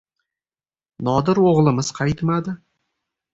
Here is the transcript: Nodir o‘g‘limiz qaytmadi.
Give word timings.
Nodir 1.07 1.41
o‘g‘limiz 1.51 1.93
qaytmadi. 1.99 2.55